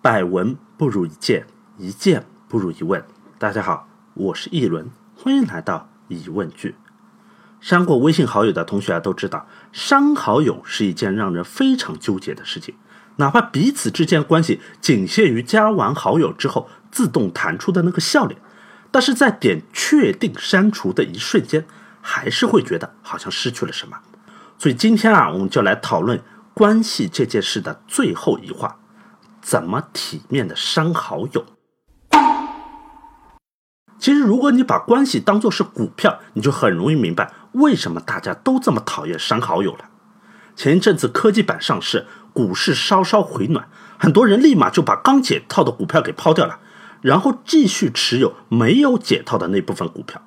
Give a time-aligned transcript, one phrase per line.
[0.00, 1.44] 百闻不如一见，
[1.76, 3.04] 一见不如一问。
[3.36, 6.76] 大家好，我是一轮，欢迎来到疑问句。
[7.60, 12.76] 删过微信好友的同学啊，都知道删好友是一件让人非常纠结的事情。
[13.16, 18.40] 哪怕彼此之间关系仅限于加完好友之后自动弹出的那个笑脸，
[18.92, 21.66] 但是在点确定删除的一瞬间，
[22.00, 23.98] 还是会觉得好像失去了什么。
[24.58, 26.22] 所以今天啊，我们就来讨论
[26.54, 28.76] 关系这件事的最后一话。
[29.48, 31.46] 怎么体面的删好友？
[33.98, 39.86] 其实，如果你把关系当作是股票，你就很容易明白为什么大家都这么讨厌删好友了。
[40.54, 46.58] 前一阵子科技板上市，股市稍稍回暖，很多人立马就把刚解套的股票给抛掉了，
[47.00, 50.20] 然后继续持有没有解套的那部分股票。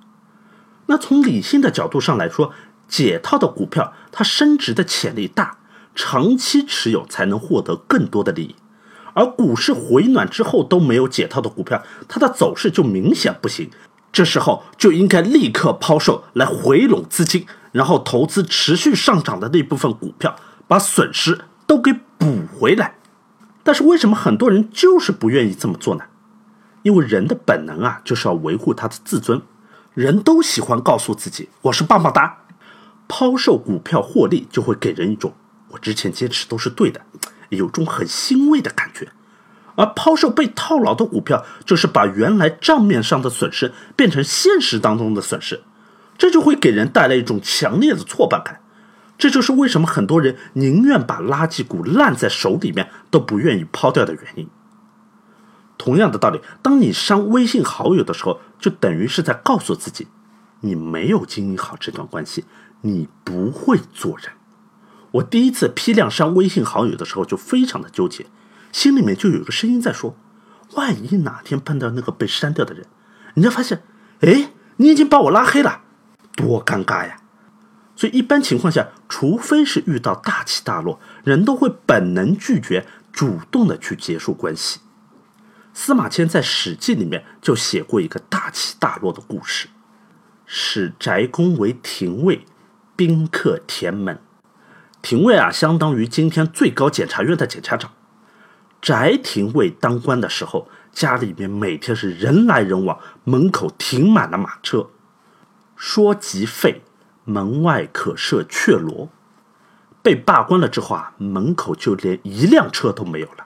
[0.87, 2.51] 那从理性的角度上来说，
[2.87, 5.59] 解套的股票它升值的潜力大，
[5.93, 8.55] 长期持有才能获得更多的利益。
[9.13, 13.69] 而股市回暖之后都没有解套的股票，它的走势就明显不行。
[14.11, 20.35] 这时候就应该立刻抛售来回笼资金，然后投资持续上涨的那部分股票，
[20.67, 22.95] 把损失都给补回来。
[23.63, 26.03] 但是为什么很多人就是不愿意这么做呢？
[26.83, 29.41] 因为人的本能啊，就是要维护他的自尊。
[29.93, 32.39] 人都喜欢告诉自己我是棒棒哒，
[33.07, 35.33] 抛售股票获利就会给人一种
[35.69, 36.99] 我之前坚持都是对的。
[37.49, 38.90] 有种很欣慰的感，
[39.75, 45.61] 而抛售被套牢的股票，就是把原来账面上的损失变成现实当中的损失，
[46.17, 48.61] 这就会给人带来一种强烈的挫败感。
[49.17, 54.47] 这就是为什么很多人宁愿把垃圾股烂在手里面，都不愿意抛掉的原因。
[55.77, 60.07] 同样的道理，当你删微信好友的时候，就等于是在告诉自己，
[60.61, 62.45] 你没有经营好这段关系，
[62.81, 64.29] 你不会做人。
[65.13, 68.25] 我第一次批量删微信好友的时候，就非常的纠结，
[68.71, 70.15] 心里面就有个声音在说：
[70.75, 72.85] 万一哪天碰到那个被删掉的人，
[73.33, 73.83] 人家发现，
[74.21, 75.81] 哎，你已经把我拉黑了，
[76.35, 77.17] 多尴尬呀！
[77.95, 84.79] 所以一般情况下，除非是遇到大起大落，人都会本能拒绝主动的去结束关系。
[85.73, 89.67] 司马迁在《史记》里面就写过一个大起大落的故事：
[90.45, 92.45] 使翟公为廷尉，
[92.95, 94.19] 宾客田门。
[95.01, 97.91] 廷尉啊，相当于今天最高检察院的检察长。
[98.81, 104.89] 翟廷尉当官的时候，家里面每天是人来人往，门口停满了马车。
[105.75, 106.81] 说即废，
[107.23, 109.09] 门外可设雀罗。
[110.01, 113.45] 被罢官了之后啊，门口就连一辆车都没有了，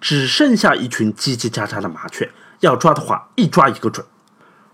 [0.00, 2.30] 只剩下一群叽叽喳喳的麻雀。
[2.60, 4.06] 要抓的话，一抓一个准。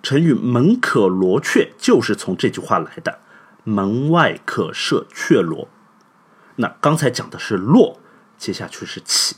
[0.02, 3.20] 成语“门可罗雀”就是从这句话来的。
[3.64, 5.68] 门外可设雀罗。
[6.56, 8.00] 那刚才讲的是落，
[8.36, 9.36] 接下去是起。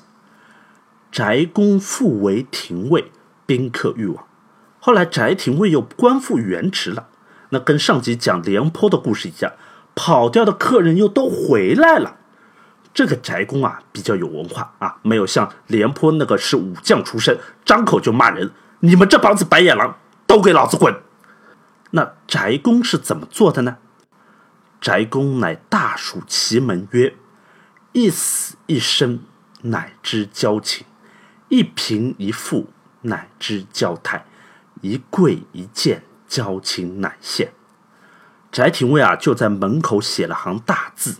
[1.14, 3.12] 翟公复为廷尉，
[3.46, 4.26] 宾客欲往。
[4.80, 7.06] 后来翟廷尉又官复原职了。
[7.50, 9.52] 那跟上集讲廉颇的故事一样，
[9.94, 12.16] 跑掉的客人又都回来了。
[12.92, 18.50] 这个翟公啊，比较有文化啊，没有像廉颇那个是武将出身，张口就骂人
[18.80, 19.96] ：“你们这帮子白眼狼，
[20.26, 21.00] 都给老子滚！”
[21.92, 23.76] 那翟公是怎么做的呢？
[24.80, 27.14] 翟公乃大属其门曰
[27.92, 29.20] ：“一死一生，
[29.62, 30.84] 乃知交情；
[31.54, 32.66] 一贫一富，
[33.02, 34.24] 乃知交态；
[34.80, 37.52] 一贵一贱，交情乃现。”
[38.50, 41.18] 翟廷尉啊，就在门口写了行大字：“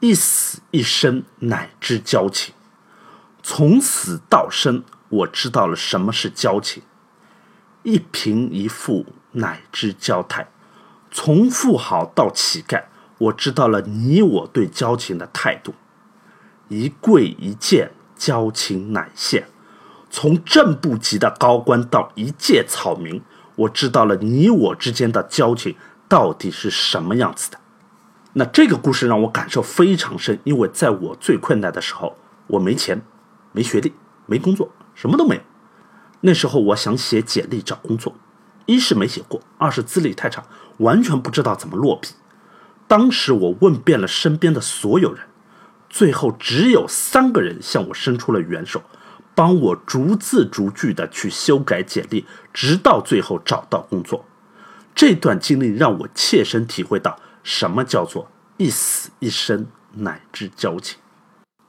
[0.00, 2.54] 一死一生，乃知交情。”
[3.44, 6.82] 从死到生，我知道了什么是交情；
[7.82, 10.48] 一贫一富，乃知交态。
[11.10, 12.84] 从富豪到乞丐，
[13.18, 15.74] 我知道了你我对交情的态度。
[16.68, 17.90] 一贵一贱，
[18.24, 19.48] 交情乃现。
[20.08, 23.20] 从正部级的高官到一介草民，
[23.56, 25.76] 我知道了你我之间的交情
[26.08, 27.58] 到底是什么样子的。
[28.32, 33.02] 那这个故事让我感受非常深，因为在我最困难的时候，我没钱、
[33.52, 33.92] 没学历、
[34.24, 35.42] 没工作，什么都没有。
[36.22, 38.14] 那时候我想写简历找工作。
[38.66, 40.42] 一是没写过，二是资历太差，
[40.78, 42.08] 完全不知道怎么落笔。
[42.88, 45.26] 当时我问遍了身边的所有人，
[45.94, 48.82] 最后只有三个人向我伸出了援手，
[49.32, 54.24] 帮我逐字逐句的去修改简历，直到最后找到工作。
[54.92, 60.98] 这段经历让我切身体会到什么叫做一死一生乃至交情。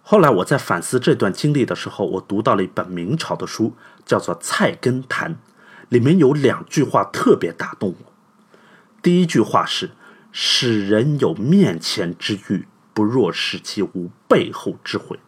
[0.02, 3.76] 后来我在反思这段经历的时候，我读到了一本明朝的书，
[4.08, 5.34] 叫做《菜根谭》。
[5.90, 8.12] 里面有两句话特别打动我。
[9.04, 9.92] 第一句话是
[10.34, 15.20] ：“使人有面前之欲，不若使其无背后之悔。”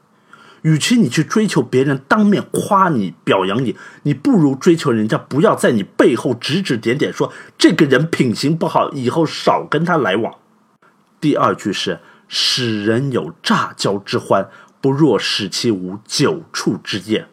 [0.63, 10.33] 与其你去追求别人当面夸你、表扬你，你不如追求人家不要在你背后指指点点，说这个人品行不好，以后少跟他来往。
[11.21, 14.49] 第二句是“使人有乍交之欢，
[14.81, 17.27] 不若使其无久处之厌”。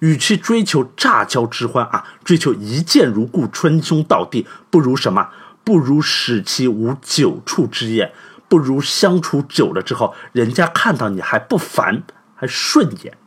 [0.00, 5.30] 与其追求乍交之欢啊，追求一见如故、称兄道弟，不如什么？
[5.64, 8.12] 不如使其无久处之厌，
[8.50, 12.02] 不如相处久了之后，人家看到你还不烦。
[12.42, 13.18] 还顺眼，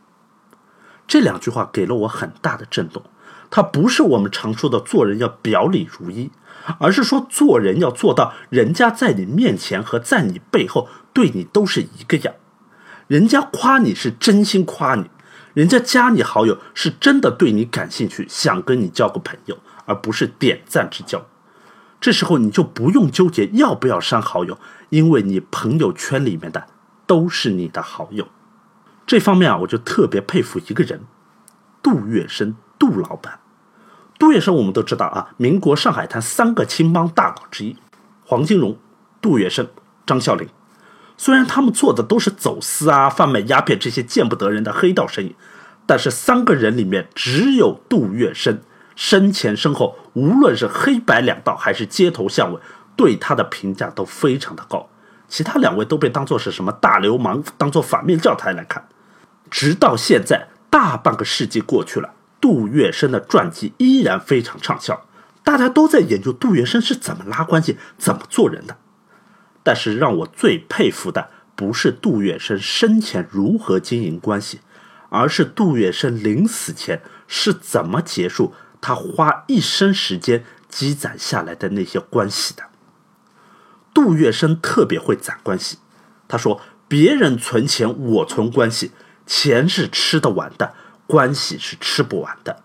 [1.06, 3.00] 这两句话给了我很大的震动。
[3.48, 6.32] 它不是我们常说的做人要表里如一，
[6.80, 12.34] 而是说做人要做到人家在你面前和在你背后对你都是一个样。
[13.06, 15.08] 人家夸你是真心夸你，
[15.52, 21.24] 人家加你好友是真的对你感兴趣，想跟你交个朋友，而不是点赞之交。
[22.04, 24.58] 这时候你就不用纠结要不要删好友，
[24.90, 26.66] 因为你朋友圈里面的
[27.06, 28.28] 都是你的好友。
[29.06, 31.00] 这方面啊，我就特别佩服一个人，
[31.82, 33.40] 杜月笙，杜老板。
[34.18, 37.78] 杜月笙我们都知道啊，民国上海滩三个青帮大佬之一，
[38.26, 38.76] 黄金荣、
[39.22, 39.68] 杜月笙、
[40.04, 40.46] 张啸林。
[41.16, 45.34] 虽然他们做的都是走私啊、贩卖鸦片这些见不得人的黑道生意，
[45.86, 48.58] 但是三个人里面只有杜月笙
[48.96, 52.60] 生前身后，无论是黑白两道还是街头巷尾，
[52.96, 54.88] 对他的评价都非常的高。
[55.28, 58.86] 其他两位都被当作是什么大流氓，当做反面教材来看。
[59.50, 65.06] 直到现在，大半个世纪过去了，杜月笙的传记依然非常畅销，
[65.42, 68.76] 大家都在研究杜月笙是怎么拉关系、怎么做人的。
[69.62, 74.60] 但是让我最佩服的不是杜月笙生前如何经营关系，
[75.08, 78.52] 而是杜月笙临死前是怎么结束
[78.86, 82.64] 他花一生时间积攒下来的那些关系的。
[83.94, 85.78] 杜月笙特别会攒关系，
[86.28, 88.90] 他说：“别人存钱，我存关系。”
[89.24, 90.74] 钱是吃得完的，
[91.06, 92.62] 关系是吃不完的。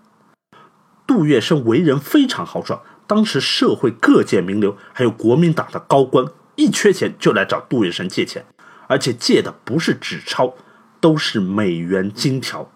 [1.08, 6.26] 杜月笙为人非常豪爽，当时社会各界名流，还有国民党的高官，
[6.58, 8.46] 一缺钱就来找杜月笙借钱，
[8.90, 10.56] 而且借的不是纸钞，
[11.00, 12.70] 都是美元金条。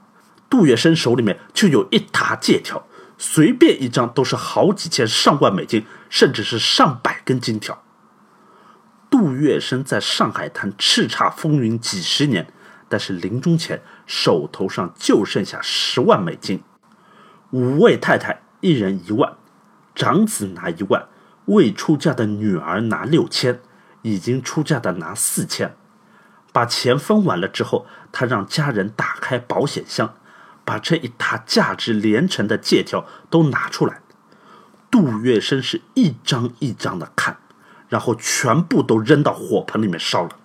[0.49, 2.87] 杜月笙手里面就有一沓借条，
[3.17, 7.83] 随便一张都是好几千、上万美金，甚至是上百根金条。
[9.09, 12.47] 杜月笙在上海滩叱咤风云几十年。
[12.89, 16.61] 但是临终前手头上就剩下十万美金，
[17.49, 19.35] 五位太太一人一万，
[19.95, 21.07] 长子拿一万，
[21.45, 23.61] 未出嫁的女儿拿六千，
[24.03, 25.75] 已经出嫁的拿四千。
[26.51, 30.13] 把钱分完了之后，他让家人打开保险箱，
[30.65, 34.01] 把这一沓价值连城的借条都拿出来。
[34.91, 37.37] 杜月笙是一张一张的看，
[37.89, 40.37] 然后全部都扔到火盆里面烧了。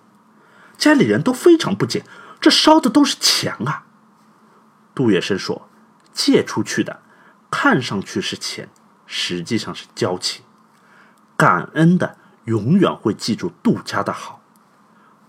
[0.77, 2.05] 家里人都非常不解。
[2.41, 3.83] 这烧的都是钱啊！
[4.95, 5.69] 杜月笙说
[6.15, 7.03] ：“借出去的，
[7.51, 8.69] 看上去是钱，
[9.07, 10.45] 实际上是交情。
[11.37, 14.41] 感恩的永远会记住杜家的好，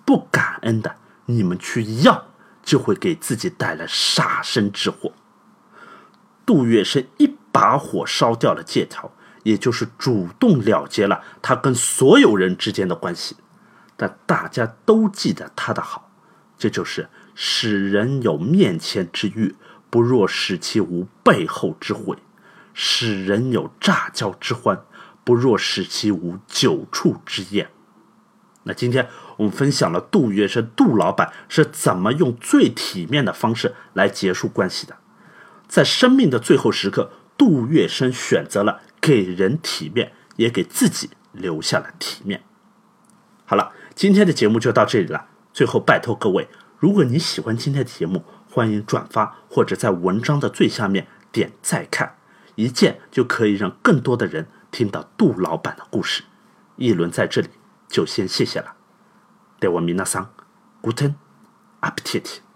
[0.06, 2.27] 不感恩的，你们去要，
[2.63, 5.13] 就会给自己带来杀身之祸。”
[6.45, 9.11] 杜月笙一把火烧掉了借条，
[9.44, 13.35] 也就是主动了结了他跟所有人之间的关系，
[13.95, 16.09] 但大家都记得他的好。
[16.57, 19.56] 这就是使人有面前之欲，
[19.89, 22.15] 不若使其无背后之悔；
[22.73, 24.83] 使人有乍交之欢，
[25.23, 27.69] 不若使其无久处之厌。
[28.63, 29.07] 那今天
[29.40, 34.98] 我们分享了杜月笙杜老板是怎么用最体面的方式来结束关系的。
[35.68, 42.44] 在生命的最后时刻，杜月笙选择了给人体面，也给自己留下了体面。
[43.46, 45.28] 好了，今天的节目就到这里了。
[45.54, 52.18] 最后，拜托各位，如果你喜欢今天的节目，欢迎转发或者在文章的最下面点再看，
[52.56, 56.24] 一键就可以让更多的人听到杜老板的故事。
[56.76, 57.48] 一轮在这里
[57.88, 58.74] 就先谢谢了，
[59.59, 60.33] 待我明那桑
[60.81, 61.16] ，Guten
[61.81, 62.48] Appetit。